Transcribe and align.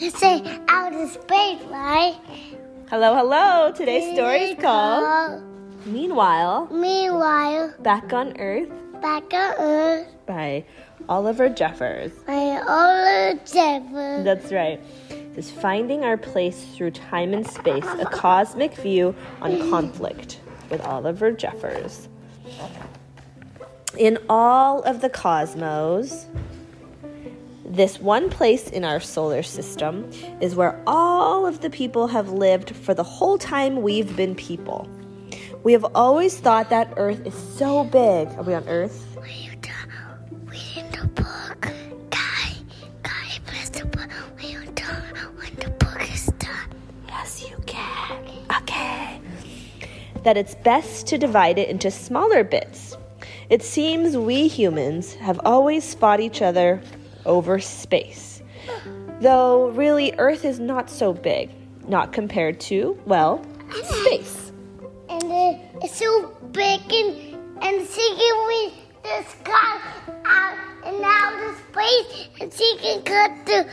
Let's 0.00 0.18
say 0.18 0.42
outer 0.68 1.08
space, 1.08 1.62
right? 1.70 2.16
Hello, 2.90 3.14
hello. 3.14 3.72
Today's 3.72 4.14
story 4.14 4.40
is 4.40 4.58
called 4.60 5.42
Meanwhile, 5.86 6.68
Meanwhile, 6.70 7.74
Back 7.80 8.12
on 8.12 8.38
Earth 8.38 8.68
back 9.00 9.32
on 9.32 9.54
Earth, 9.58 10.08
by 10.26 10.64
Oliver 11.08 11.48
Jeffers. 11.48 12.12
by 12.26 12.60
Oliver 12.66 13.40
Jeffers. 13.44 14.24
That's 14.24 14.52
right. 14.52 14.80
This 15.34 15.50
Finding 15.50 16.04
Our 16.04 16.16
Place 16.16 16.64
Through 16.74 16.92
Time 16.92 17.32
and 17.32 17.46
Space, 17.46 17.86
a 17.98 18.06
cosmic 18.06 18.74
view 18.74 19.14
on 19.40 19.70
conflict 19.70 20.40
with 20.70 20.80
Oliver 20.82 21.30
Jeffers. 21.32 22.08
In 23.98 24.18
all 24.28 24.82
of 24.82 25.00
the 25.00 25.08
cosmos, 25.08 26.26
this 27.76 28.00
one 28.00 28.30
place 28.30 28.70
in 28.70 28.84
our 28.84 29.00
solar 29.00 29.42
system 29.42 30.10
is 30.40 30.56
where 30.56 30.80
all 30.86 31.44
of 31.46 31.60
the 31.60 31.68
people 31.68 32.06
have 32.06 32.30
lived 32.30 32.74
for 32.74 32.94
the 32.94 33.02
whole 33.02 33.36
time 33.36 33.82
we've 33.82 34.16
been 34.16 34.34
people. 34.34 34.88
We 35.62 35.72
have 35.72 35.84
always 35.94 36.38
thought 36.38 36.70
that 36.70 36.94
Earth 36.96 37.26
is 37.26 37.34
so 37.34 37.84
big. 37.84 38.28
Are 38.38 38.42
we 38.42 38.54
on 38.54 38.66
Earth? 38.66 39.04
Reading 39.20 40.90
the 40.90 41.06
book. 41.08 41.68
Guy, 42.08 42.52
guy, 43.02 43.38
press 43.44 43.68
the 43.68 43.84
book. 43.84 44.10
When 44.36 44.50
you 44.50 44.64
done, 44.72 45.02
when 45.36 45.54
the 45.56 45.68
book 45.70 46.10
is 46.10 46.26
done. 46.38 46.70
Yes, 47.08 47.46
you 47.46 47.56
can. 47.66 48.24
Okay. 48.62 49.20
That 50.22 50.38
it's 50.38 50.54
best 50.54 51.06
to 51.08 51.18
divide 51.18 51.58
it 51.58 51.68
into 51.68 51.90
smaller 51.90 52.42
bits. 52.42 52.96
It 53.50 53.62
seems 53.62 54.16
we 54.16 54.48
humans 54.48 55.14
have 55.14 55.40
always 55.44 55.94
fought 55.94 56.20
each 56.20 56.42
other 56.42 56.80
over 57.26 57.58
space. 57.58 58.42
Though 59.20 59.68
really, 59.70 60.14
Earth 60.18 60.44
is 60.44 60.58
not 60.58 60.88
so 60.90 61.12
big, 61.12 61.50
not 61.88 62.12
compared 62.12 62.60
to, 62.60 62.98
well, 63.06 63.44
space. 63.84 64.52
And 65.08 65.24
uh, 65.24 65.58
it's 65.82 65.96
so 65.96 66.34
big 66.52 66.80
and, 66.92 67.36
and 67.62 67.86
she 67.88 68.16
can 68.16 68.48
read 68.48 68.72
the 69.02 69.24
sky 69.28 69.80
out 70.24 70.58
and 70.84 71.02
outer 71.04 71.54
space 71.70 72.28
and 72.40 72.52
she 72.52 72.76
can 72.78 73.02
cut 73.02 73.46
the 73.46 73.66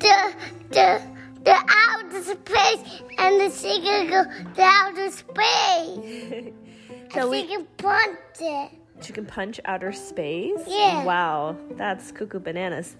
the 0.00 0.34
the 0.70 1.02
the 1.44 1.56
outer 1.88 2.22
space 2.22 3.02
and 3.18 3.40
then 3.40 3.52
she 3.52 3.80
can 3.80 4.08
go 4.08 4.24
to 4.54 4.62
outer 4.62 5.10
space. 5.10 6.52
Shall 7.12 7.32
and 7.32 7.46
she 7.46 7.46
we? 7.46 7.46
can 7.46 7.66
punch 7.76 8.18
it. 8.40 8.70
You 9.06 9.14
can 9.14 9.26
punch 9.26 9.60
outer 9.64 9.92
space? 9.92 10.60
Yeah. 10.66 11.04
Wow, 11.04 11.56
that's 11.72 12.10
cuckoo 12.12 12.40
bananas. 12.40 12.96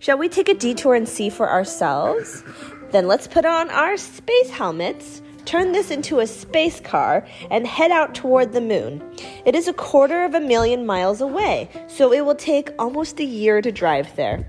Shall 0.00 0.18
we 0.18 0.28
take 0.28 0.48
a 0.48 0.54
detour 0.54 0.94
and 0.94 1.08
see 1.08 1.30
for 1.30 1.48
ourselves? 1.48 2.42
Then 2.90 3.06
let's 3.06 3.28
put 3.28 3.44
on 3.44 3.70
our 3.70 3.96
space 3.96 4.50
helmets, 4.50 5.22
turn 5.44 5.72
this 5.72 5.90
into 5.90 6.18
a 6.18 6.26
space 6.26 6.80
car, 6.80 7.26
and 7.50 7.66
head 7.66 7.90
out 7.92 8.14
toward 8.14 8.52
the 8.52 8.60
moon. 8.60 9.02
It 9.44 9.54
is 9.54 9.68
a 9.68 9.72
quarter 9.72 10.24
of 10.24 10.34
a 10.34 10.40
million 10.40 10.84
miles 10.84 11.20
away, 11.20 11.68
so 11.86 12.12
it 12.12 12.24
will 12.24 12.34
take 12.34 12.70
almost 12.78 13.20
a 13.20 13.24
year 13.24 13.62
to 13.62 13.70
drive 13.70 14.16
there. 14.16 14.44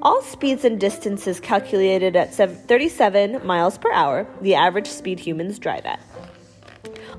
All 0.00 0.22
speeds 0.22 0.64
and 0.64 0.80
distances 0.80 1.40
calculated 1.40 2.16
at 2.16 2.34
37 2.34 3.44
miles 3.46 3.76
per 3.76 3.92
hour, 3.92 4.26
the 4.40 4.54
average 4.54 4.86
speed 4.86 5.18
humans 5.18 5.58
drive 5.58 5.84
at. 5.84 6.00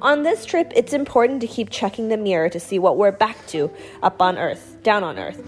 On 0.01 0.23
this 0.23 0.45
trip, 0.45 0.71
it's 0.75 0.93
important 0.93 1.41
to 1.41 1.47
keep 1.47 1.69
checking 1.69 2.09
the 2.09 2.17
mirror 2.17 2.49
to 2.49 2.59
see 2.59 2.79
what 2.79 2.97
we're 2.97 3.11
back 3.11 3.47
to 3.47 3.71
up 4.03 4.21
on 4.21 4.37
Earth, 4.37 4.77
down 4.83 5.03
on 5.03 5.17
Earth. 5.17 5.41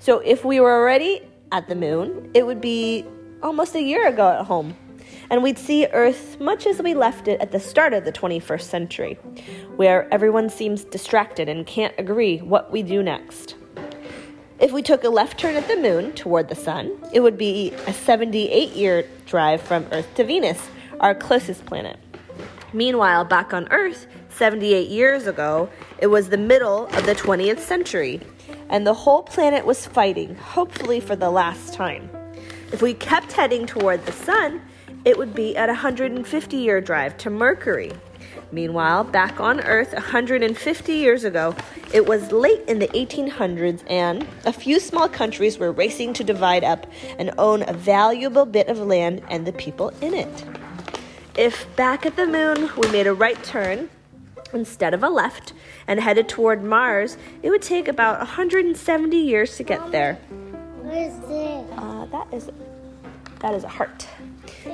So 0.00 0.18
if 0.18 0.44
we 0.44 0.60
were 0.60 0.72
already 0.72 1.22
at 1.50 1.68
the 1.68 1.74
moon, 1.74 2.30
it 2.34 2.46
would 2.46 2.60
be 2.60 3.04
almost 3.42 3.74
a 3.74 3.82
year 3.82 4.06
ago 4.06 4.38
at 4.38 4.44
home. 4.44 4.76
And 5.30 5.42
we'd 5.42 5.58
see 5.58 5.86
Earth 5.86 6.38
much 6.38 6.66
as 6.66 6.80
we 6.80 6.94
left 6.94 7.26
it 7.26 7.40
at 7.40 7.52
the 7.52 7.58
start 7.58 7.94
of 7.94 8.04
the 8.04 8.12
21st 8.12 8.62
century, 8.62 9.14
where 9.76 10.12
everyone 10.12 10.50
seems 10.50 10.84
distracted 10.84 11.48
and 11.48 11.66
can't 11.66 11.94
agree 11.98 12.38
what 12.38 12.70
we 12.70 12.82
do 12.82 13.02
next. 13.02 13.56
If 14.60 14.72
we 14.72 14.82
took 14.82 15.04
a 15.04 15.08
left 15.08 15.38
turn 15.38 15.56
at 15.56 15.68
the 15.68 15.76
moon 15.76 16.12
toward 16.12 16.48
the 16.48 16.54
sun, 16.54 16.96
it 17.12 17.20
would 17.20 17.36
be 17.36 17.72
a 17.86 17.92
78 17.92 18.70
year 18.70 19.06
drive 19.26 19.60
from 19.60 19.86
Earth 19.90 20.14
to 20.14 20.24
Venus, 20.24 20.68
our 21.00 21.14
closest 21.14 21.66
planet. 21.66 21.98
Meanwhile, 22.72 23.24
back 23.24 23.54
on 23.54 23.68
Earth, 23.70 24.06
78 24.30 24.88
years 24.88 25.26
ago, 25.26 25.68
it 25.98 26.08
was 26.08 26.28
the 26.28 26.36
middle 26.36 26.86
of 26.86 27.06
the 27.06 27.14
20th 27.14 27.60
century, 27.60 28.20
and 28.68 28.86
the 28.86 28.94
whole 28.94 29.22
planet 29.22 29.64
was 29.64 29.86
fighting, 29.86 30.34
hopefully 30.34 31.00
for 31.00 31.16
the 31.16 31.30
last 31.30 31.72
time. 31.72 32.10
If 32.72 32.82
we 32.82 32.94
kept 32.94 33.32
heading 33.32 33.66
toward 33.66 34.04
the 34.04 34.12
sun, 34.12 34.60
it 35.04 35.16
would 35.16 35.34
be 35.34 35.56
at 35.56 35.68
a 35.68 35.72
150 35.72 36.56
year 36.56 36.80
drive 36.80 37.16
to 37.18 37.30
Mercury. 37.30 37.92
Meanwhile, 38.52 39.04
back 39.04 39.40
on 39.40 39.60
Earth 39.60 39.92
150 39.92 40.92
years 40.92 41.24
ago, 41.24 41.54
it 41.92 42.06
was 42.06 42.32
late 42.32 42.62
in 42.68 42.78
the 42.78 42.88
1800s, 42.88 43.82
and 43.88 44.26
a 44.44 44.52
few 44.52 44.80
small 44.80 45.08
countries 45.08 45.58
were 45.58 45.72
racing 45.72 46.12
to 46.14 46.24
divide 46.24 46.64
up 46.64 46.86
and 47.18 47.32
own 47.38 47.64
a 47.68 47.72
valuable 47.72 48.44
bit 48.44 48.68
of 48.68 48.78
land 48.78 49.22
and 49.28 49.46
the 49.46 49.52
people 49.52 49.90
in 50.00 50.14
it. 50.14 50.44
If 51.36 51.74
back 51.76 52.06
at 52.06 52.16
the 52.16 52.26
moon 52.26 52.70
we 52.76 52.88
made 52.90 53.06
a 53.06 53.12
right 53.14 53.42
turn 53.44 53.90
instead 54.52 54.94
of 54.94 55.02
a 55.02 55.08
left 55.08 55.52
and 55.86 56.00
headed 56.00 56.28
toward 56.28 56.62
Mars, 56.62 57.16
it 57.42 57.50
would 57.50 57.62
take 57.62 57.88
about 57.88 58.18
170 58.18 59.16
years 59.16 59.56
to 59.56 59.62
get 59.62 59.90
there. 59.92 60.14
What 60.82 60.96
is 60.96 61.18
this? 61.28 61.78
Uh, 61.78 62.06
that 62.06 62.32
is 62.32 62.50
that 63.40 63.54
is 63.54 63.64
a 63.64 63.68
heart. 63.68 64.06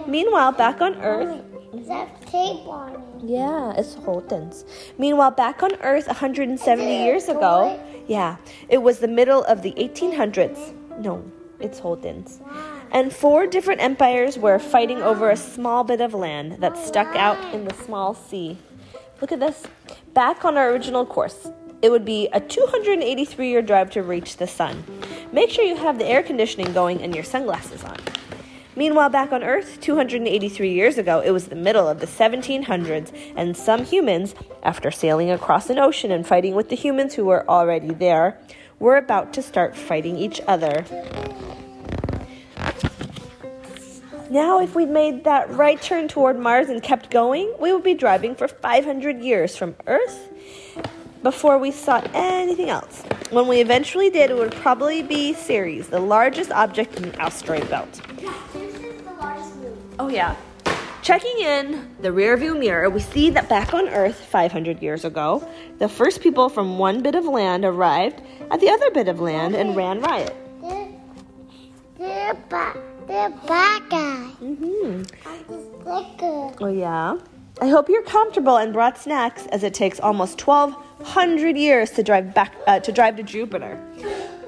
Meanwhile, 0.07 0.53
back 0.53 0.81
on 0.81 0.95
Earth, 1.03 1.43
Is 1.75 1.89
that 1.89 2.21
tape 2.27 2.67
on 2.69 2.93
it? 2.93 3.01
yeah, 3.25 3.73
it's 3.77 3.95
Holden's. 3.95 4.65
Meanwhile, 4.99 5.33
back 5.33 5.63
on 5.65 5.75
Earth 5.83 6.07
170 6.07 7.05
years 7.05 7.29
ago, 7.29 7.79
yeah, 8.07 8.37
it 8.69 8.79
was 8.79 9.01
the 9.01 9.09
middle 9.09 9.43
of 9.45 9.63
the 9.63 9.73
1800s. 9.73 10.73
No, 10.99 11.25
it's 11.59 11.81
Holden's. 11.81 12.41
And 12.93 13.11
four 13.11 13.47
different 13.47 13.81
empires 13.81 14.39
were 14.39 14.59
fighting 14.59 15.01
over 15.01 15.31
a 15.31 15.37
small 15.37 15.83
bit 15.83 16.03
of 16.03 16.13
land 16.13 16.59
that 16.61 16.77
stuck 16.77 17.17
out 17.17 17.55
in 17.55 17.65
the 17.65 17.75
small 17.75 18.13
sea. 18.13 18.59
Look 19.23 19.33
at 19.33 19.41
this. 19.41 19.65
Back 20.13 20.45
on 20.45 20.59
our 20.59 20.71
original 20.71 21.07
course, 21.07 21.49
it 21.81 21.91
would 21.91 22.05
be 22.05 22.29
a 22.35 22.41
283 22.41 23.49
year 23.49 23.63
drive 23.63 23.91
to 23.93 24.03
reach 24.03 24.37
the 24.37 24.47
sun. 24.47 24.85
Make 25.33 25.49
sure 25.49 25.65
you 25.65 25.77
have 25.77 25.99
the 25.99 26.07
air 26.07 26.23
conditioning 26.23 26.75
going 26.75 27.01
and 27.01 27.15
your 27.15 27.25
sunglasses 27.25 27.83
on. 27.83 27.97
Meanwhile, 28.77 29.09
back 29.09 29.33
on 29.33 29.43
Earth, 29.43 29.81
283 29.81 30.73
years 30.73 30.99
ago, 30.99 31.21
it 31.21 31.31
was 31.31 31.49
the 31.49 31.55
middle 31.55 31.89
of 31.89 32.01
the 32.01 32.07
1700s, 32.07 33.13
and 33.37 33.57
some 33.57 33.85
humans, 33.85 34.35
after 34.63 34.91
sailing 34.91 35.31
across 35.31 35.69
an 35.71 35.79
ocean 35.79 36.11
and 36.11 36.27
fighting 36.27 36.55
with 36.55 36.69
the 36.69 36.77
humans 36.77 37.15
who 37.15 37.25
were 37.25 37.49
already 37.49 37.93
there, 37.93 38.39
were 38.79 38.97
about 38.97 39.33
to 39.35 39.43
start 39.43 39.77
fighting 39.77 40.17
each 40.17 40.41
other. 40.47 40.85
Now, 44.33 44.61
if 44.61 44.75
we'd 44.75 44.89
made 44.89 45.25
that 45.25 45.51
right 45.51 45.79
turn 45.83 46.09
toward 46.09 46.39
Mars 46.39 46.71
and 46.71 46.83
kept 46.83 47.11
going, 47.11 47.55
we 47.61 47.71
would 47.71 47.83
be 47.83 47.93
driving 47.93 48.35
for 48.35 48.49
500 48.49 49.21
years 49.21 49.55
from 49.57 49.77
Earth 49.87 50.33
before 51.23 51.59
we 51.59 51.71
saw 51.71 52.03
anything 52.15 52.71
else. 52.71 53.03
When 53.29 53.47
we 53.47 53.61
eventually 53.61 54.09
did, 54.09 54.31
it 54.31 54.37
would 54.39 54.53
probably 54.53 55.03
be 55.03 55.35
Ceres, 55.35 55.89
the 55.89 56.01
largest 56.01 56.51
object 56.51 56.97
in 56.97 57.11
the 57.11 57.21
asteroid 57.21 57.69
belt. 57.69 57.93
This 58.17 58.75
is 58.75 59.03
the 59.03 59.13
largest 59.21 59.55
moon. 59.57 59.77
Oh, 59.99 60.09
yeah. 60.09 60.35
Checking 61.03 61.39
in 61.39 61.91
the 62.01 62.09
rearview 62.09 62.59
mirror, 62.59 62.89
we 62.89 63.01
see 63.01 63.29
that 63.29 63.51
back 63.51 63.75
on 63.75 63.87
Earth 63.91 64.17
500 64.17 64.81
years 64.81 65.05
ago, 65.05 65.47
the 65.79 65.91
first 65.91 66.23
people 66.23 66.49
from 66.49 66.79
one 66.79 67.03
bit 67.03 67.15
of 67.15 67.27
land 67.27 67.67
arrived 67.67 68.23
at 68.51 68.61
the 68.61 68.71
other 68.71 68.91
bit 68.93 69.09
of 69.09 69.21
land 69.21 69.55
and 69.55 69.77
ran 69.77 70.01
riot. 70.01 70.35
They're, 70.63 70.89
they're, 71.99 72.35
ba- 72.49 72.92
they're 73.07 73.31
bad 73.31 73.83
guy. 73.91 74.25
hmm 74.39 75.03
I'm 75.27 75.45
the 75.49 75.59
sticker. 75.81 76.65
Oh, 76.65 76.69
yeah. 76.69 77.19
I 77.61 77.69
hope 77.69 77.89
you're 77.89 78.03
comfortable 78.03 78.57
and 78.57 78.73
brought 78.73 78.99
snacks, 78.99 79.47
as 79.49 79.63
it 79.63 79.75
takes 79.75 80.01
almost 80.01 80.45
1,200 80.47 81.57
years 81.57 81.91
to 81.93 82.03
drive 82.03 82.35
back 82.35 82.55
uh, 82.67 82.81
to 82.81 82.91
drive 82.93 83.17
to 83.17 83.23
Jupiter. 83.23 83.79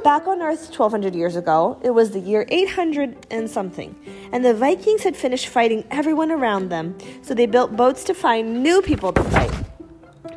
Back 0.03 0.27
on 0.27 0.43
Earth 0.43 0.69
1200 0.69 1.15
years 1.15 1.37
ago, 1.37 1.79
it 1.83 1.91
was 1.91 2.11
the 2.11 2.19
year 2.21 2.45
800 2.49 3.27
and 3.31 3.49
something, 3.49 3.95
and 4.33 4.45
the 4.45 4.53
Vikings 4.53 5.03
had 5.03 5.17
finished 5.17 5.47
fighting 5.49 5.85
everyone 5.91 6.31
around 6.31 6.71
them, 6.71 6.97
so 7.23 7.35
they 7.35 7.47
built 7.47 7.77
boats 7.77 8.05
to 8.05 8.15
find 8.15 8.63
new 8.63 8.83
people 8.83 9.13
to 9.13 9.23
fight. 9.25 9.53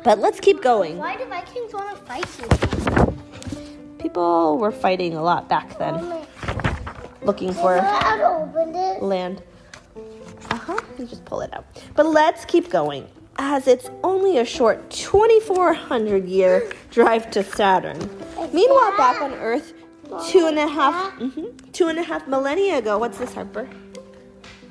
But 0.04 0.20
let's 0.20 0.40
keep 0.40 0.62
going. 0.62 0.96
Why 0.98 1.16
do 1.16 1.24
Vikings 1.26 1.72
want 1.74 1.90
to 1.90 2.04
fight 2.04 2.26
you? 2.38 3.14
People 3.98 4.56
were 4.58 4.72
fighting 4.72 5.14
a 5.16 5.22
lot 5.22 5.48
back 5.48 5.78
then, 5.78 5.94
looking 7.22 7.52
for 7.52 7.78
How 7.78 8.16
to 8.16 8.24
open 8.26 8.74
it? 8.74 9.02
land. 9.02 9.42
Uh 10.50 10.56
huh. 10.56 10.78
You 10.98 11.06
just 11.06 11.24
pull 11.24 11.40
it 11.40 11.52
out. 11.52 11.64
But 11.94 12.06
let's 12.06 12.44
keep 12.44 12.70
going, 12.70 13.06
as 13.38 13.66
it's 13.66 13.90
only 14.02 14.38
a 14.38 14.44
short 14.44 14.88
2,400 14.90 16.26
year 16.26 16.70
drive 16.90 17.30
to 17.32 17.42
Saturn. 17.42 17.98
Meanwhile, 18.52 18.96
back 18.96 19.20
on 19.20 19.32
Earth, 19.34 19.74
two 20.28 20.46
and 20.46 20.58
a 20.58 20.66
half, 20.68 21.12
mhm, 21.18 21.72
two 21.72 21.88
and 21.88 21.98
a 21.98 22.02
half 22.02 22.26
millennia 22.28 22.78
ago. 22.78 22.98
What's 22.98 23.18
this, 23.18 23.34
Harper? 23.34 23.68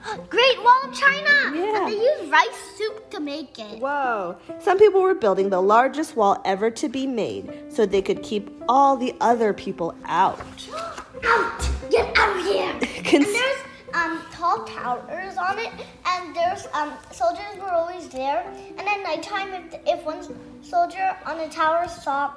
Great 0.30 0.64
Wall 0.64 0.82
of 0.86 0.94
China. 0.94 1.30
Yeah. 1.56 1.84
And 1.84 1.88
they 1.94 1.98
use 1.98 2.30
rice 2.32 2.58
soup 2.78 3.10
to 3.12 3.20
make 3.20 3.60
it. 3.60 3.80
Whoa. 3.80 4.38
Some 4.62 4.80
people 4.80 5.02
were 5.02 5.14
building 5.16 5.50
the 5.50 5.62
largest 5.62 6.16
wall 6.16 6.42
ever 6.46 6.72
to 6.72 6.88
be 6.90 7.06
made 7.06 7.66
so 7.70 7.86
they 7.86 8.02
could 8.02 8.24
keep 8.24 8.50
all 8.70 8.96
the 8.96 9.14
other 9.22 9.54
people 9.54 9.94
out. 10.06 10.40
Out! 11.26 11.68
Get 11.90 12.16
out 12.16 12.38
of 12.38 12.46
here! 12.46 12.72
and 12.80 13.06
Cons- 13.06 13.26
there's 13.26 13.58
um 13.96 14.22
tall 14.32 14.57
towers 14.68 15.38
on 15.38 15.60
it, 15.60 15.72
and 16.06 16.36
there's 16.36 16.68
um 16.74 16.94
soldiers 17.12 17.56
were 17.60 17.72
always 17.72 18.08
there. 18.10 18.46
And 18.78 18.88
at 18.88 19.02
nighttime, 19.04 19.54
if 19.54 19.80
if 19.86 20.06
one 20.06 20.22
soldier 20.64 21.16
on 21.26 21.38
the 21.38 21.48
tower 21.50 21.88
saw 21.88 22.34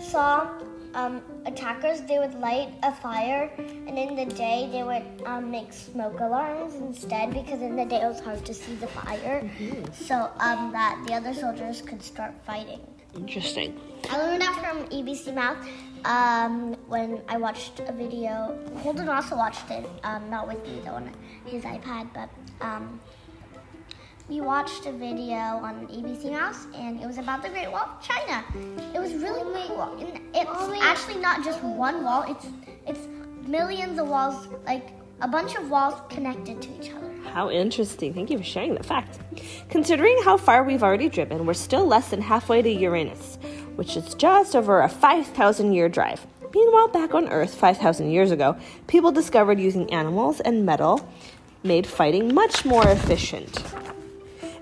saw 0.00 0.48
um 0.94 1.22
attackers, 1.46 2.02
they 2.02 2.18
would 2.18 2.34
light 2.34 2.70
a 2.82 2.92
fire, 2.92 3.50
and 3.58 3.98
in 3.98 4.14
the 4.16 4.26
day 4.26 4.68
they 4.70 4.82
would 4.82 5.26
um, 5.26 5.50
make 5.50 5.72
smoke 5.72 6.20
alarms 6.20 6.74
instead 6.74 7.32
because 7.32 7.60
in 7.62 7.76
the 7.76 7.84
day 7.84 8.02
it 8.02 8.08
was 8.08 8.20
hard 8.20 8.44
to 8.44 8.54
see 8.54 8.74
the 8.76 8.86
fire. 8.88 9.38
So 9.92 10.30
um 10.38 10.72
that 10.72 11.02
the 11.06 11.14
other 11.14 11.34
soldiers 11.34 11.82
could 11.82 12.02
start 12.02 12.34
fighting. 12.46 12.80
Interesting. 13.16 13.78
I 14.10 14.16
learned 14.18 14.40
that 14.42 14.56
from 14.60 14.84
ABC 14.88 15.34
Mouse 15.34 15.64
um, 16.04 16.74
when 16.88 17.20
I 17.28 17.36
watched 17.36 17.80
a 17.80 17.92
video. 17.92 18.58
Holden 18.78 19.08
also 19.08 19.36
watched 19.36 19.70
it, 19.70 19.88
um, 20.02 20.28
not 20.30 20.48
with 20.48 20.62
me 20.66 20.80
though, 20.84 20.92
on 20.92 21.10
his 21.46 21.64
iPad, 21.64 22.08
but 22.12 22.28
um, 22.60 23.00
we 24.28 24.40
watched 24.40 24.86
a 24.86 24.92
video 24.92 25.36
on 25.36 25.86
ABC 25.88 26.30
Mouse, 26.30 26.66
and 26.74 27.00
it 27.00 27.06
was 27.06 27.18
about 27.18 27.42
the 27.42 27.48
Great 27.48 27.70
Wall 27.70 27.88
of 27.88 28.02
China. 28.02 28.44
It 28.94 29.00
was 29.00 29.12
really 29.14 29.66
cool. 29.66 29.82
And 29.98 30.20
it's 30.34 30.82
actually 30.82 31.20
not 31.20 31.44
just 31.44 31.62
one 31.62 32.04
wall; 32.04 32.24
it's 32.28 32.46
it's 32.86 33.08
millions 33.46 33.98
of 33.98 34.08
walls, 34.08 34.48
like 34.64 34.90
a 35.20 35.28
bunch 35.28 35.54
of 35.56 35.70
walls 35.70 36.00
connected 36.08 36.62
to 36.62 36.68
each 36.78 36.90
other. 36.90 37.12
How 37.32 37.50
interesting. 37.50 38.12
Thank 38.12 38.30
you 38.30 38.38
for 38.38 38.44
sharing 38.44 38.74
that 38.74 38.84
fact. 38.84 39.18
Considering 39.70 40.18
how 40.24 40.36
far 40.36 40.64
we've 40.64 40.82
already 40.82 41.08
driven, 41.08 41.46
we're 41.46 41.54
still 41.54 41.86
less 41.86 42.10
than 42.10 42.20
halfway 42.20 42.60
to 42.60 42.70
Uranus, 42.70 43.38
which 43.76 43.96
is 43.96 44.14
just 44.14 44.54
over 44.54 44.80
a 44.80 44.88
5,000 44.88 45.72
year 45.72 45.88
drive. 45.88 46.26
Meanwhile, 46.54 46.88
back 46.88 47.14
on 47.14 47.28
Earth 47.28 47.54
5,000 47.54 48.10
years 48.10 48.30
ago, 48.30 48.56
people 48.86 49.12
discovered 49.12 49.58
using 49.58 49.92
animals 49.92 50.40
and 50.40 50.66
metal 50.66 51.08
made 51.62 51.86
fighting 51.86 52.34
much 52.34 52.64
more 52.64 52.86
efficient. 52.88 53.62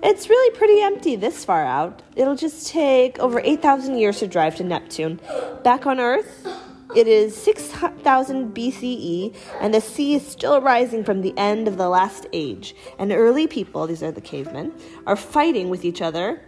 It's 0.02 0.30
really 0.30 0.56
pretty 0.56 0.80
empty 0.80 1.16
this 1.16 1.44
far 1.44 1.64
out. 1.64 2.02
It'll 2.16 2.36
just 2.36 2.68
take 2.68 3.18
over 3.18 3.40
8,000 3.40 3.98
years 3.98 4.18
to 4.20 4.26
drive 4.26 4.56
to 4.56 4.64
Neptune. 4.64 5.20
Back 5.62 5.86
on 5.86 6.00
Earth, 6.00 6.46
it 6.96 7.06
is 7.06 7.36
6,000 7.36 8.54
BCE, 8.54 9.34
and 9.60 9.74
the 9.74 9.80
sea 9.80 10.14
is 10.14 10.26
still 10.26 10.60
rising 10.60 11.04
from 11.04 11.20
the 11.20 11.36
end 11.36 11.68
of 11.68 11.76
the 11.76 11.88
last 11.88 12.26
age. 12.32 12.74
And 12.98 13.12
early 13.12 13.46
people, 13.46 13.86
these 13.86 14.02
are 14.02 14.10
the 14.10 14.20
cavemen, 14.20 14.72
are 15.06 15.16
fighting 15.16 15.68
with 15.68 15.84
each 15.84 16.00
other 16.00 16.40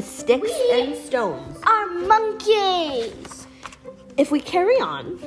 sticks 0.00 0.52
and 0.72 0.96
stones. 0.96 1.58
Our 1.64 1.86
monkeys. 2.00 3.46
If 4.16 4.30
we 4.30 4.40
carry 4.40 4.76
on, 4.80 5.18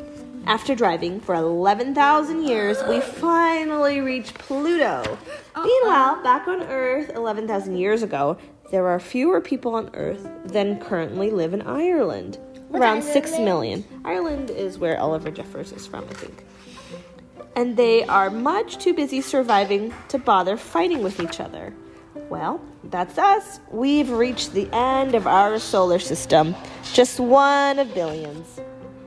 after 0.46 0.76
driving 0.76 1.20
for 1.20 1.36
11,000 1.36 2.44
years, 2.44 2.78
we 2.88 3.02
finally 3.20 4.00
reach 4.00 4.34
Pluto. 4.34 5.18
Meanwhile, 5.56 6.24
back 6.24 6.48
on 6.48 6.64
Earth 6.64 7.12
11,000 7.16 7.78
years 7.78 8.04
ago, 8.04 8.38
there 8.72 8.88
are 8.88 9.00
fewer 9.00 9.42
people 9.42 9.76
on 9.76 9.90
Earth 9.94 10.28
than 10.46 10.80
currently 10.80 11.32
live 11.32 11.54
in 11.54 11.62
Ireland. 11.62 12.38
Around 12.74 13.02
6 13.02 13.16
Ireland? 13.32 13.46
million. 13.46 13.86
Ireland 14.04 14.50
is 14.50 14.78
where 14.78 15.00
Oliver 15.00 15.32
Jeffers 15.32 15.72
is 15.72 15.88
from, 15.88 16.04
I 16.06 16.14
think. 16.14 16.44
And 17.56 17.76
they 17.76 18.04
are 18.04 18.30
much 18.30 18.78
too 18.78 18.94
busy 18.94 19.22
surviving 19.22 19.94
to 20.10 20.18
bother 20.20 20.58
fighting 20.58 21.02
with 21.02 21.20
each 21.20 21.40
other. 21.40 21.74
Well, 22.30 22.62
that's 22.86 23.18
us. 23.18 23.60
We've 23.72 24.10
reached 24.10 24.54
the 24.54 24.70
end 24.74 25.16
of 25.16 25.28
our 25.28 25.60
solar 25.60 26.00
system. 26.00 26.56
Just 26.94 27.20
one 27.20 27.80
of 27.80 27.94
billions. 27.94 28.60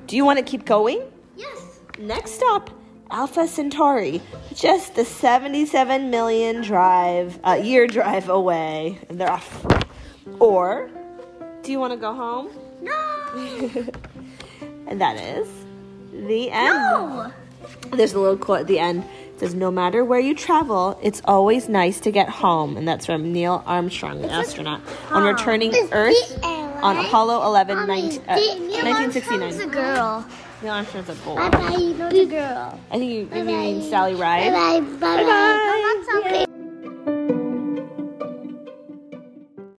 Do 0.06 0.16
you 0.16 0.24
want 0.24 0.38
to 0.38 0.44
keep 0.44 0.64
going? 0.64 1.02
Yes. 1.36 1.80
Next 1.98 2.32
stop, 2.32 2.70
Alpha 3.10 3.46
Centauri, 3.46 4.20
just 4.54 4.94
the 4.94 5.04
77 5.04 6.10
million 6.10 6.62
drive 6.62 7.38
uh, 7.44 7.52
year 7.52 7.86
drive 7.86 8.28
away, 8.28 8.98
and 9.08 9.20
they're 9.20 9.30
off. 9.30 9.66
Or, 10.38 10.90
do 11.62 11.72
you 11.72 11.78
want 11.78 11.92
to 11.92 11.98
go 11.98 12.14
home? 12.14 12.50
No. 12.82 13.86
And 14.90 15.00
that 15.00 15.16
is 15.20 15.48
the 16.12 16.50
end. 16.50 16.74
No. 16.74 17.32
There's 17.92 18.12
a 18.12 18.18
little 18.18 18.36
quote 18.36 18.60
at 18.60 18.66
the 18.66 18.80
end. 18.80 19.04
It 19.40 19.46
says, 19.46 19.54
"No 19.54 19.70
matter 19.70 20.04
where 20.04 20.20
you 20.20 20.34
travel, 20.34 20.98
it's 21.02 21.22
always 21.24 21.66
nice 21.66 21.98
to 22.00 22.10
get 22.10 22.28
home," 22.28 22.76
and 22.76 22.86
that's 22.86 23.06
from 23.06 23.32
Neil 23.32 23.62
Armstrong, 23.66 24.20
the 24.20 24.30
astronaut, 24.30 24.80
on 25.10 25.22
returning 25.22 25.70
It's 25.72 25.88
Earth 25.92 26.38
on 26.42 26.96
airline. 26.96 27.06
Apollo 27.06 27.46
11, 27.46 27.76
Mommy, 27.76 27.86
19, 28.02 28.22
uh, 28.28 28.34
the- 28.34 28.40
Neil 28.40 28.86
Armstrong's 28.86 29.30
1969. 29.30 29.60
a 29.60 29.72
girl. 29.72 30.24
Neil 30.62 30.72
Armstrong's 30.74 31.08
a 31.08 31.14
boy. 31.14 31.36
Bye 31.36 31.48
bye. 31.48 31.94
No, 31.98 32.10
the 32.10 32.26
girl. 32.26 32.78
I 32.90 32.98
think 32.98 33.10
you, 33.10 33.18
you 33.20 33.26
Bye-bye. 33.28 33.44
mean 33.44 33.88
Sally 33.88 34.14
Ride. 34.14 34.52
Bye 34.52 34.80
bye. 34.80 34.80
Bye 34.80 35.16
Bye-bye. 35.16 35.24
bye. 35.24 35.56